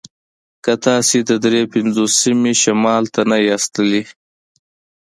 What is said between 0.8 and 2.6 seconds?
تاسې د دري پنځوسمې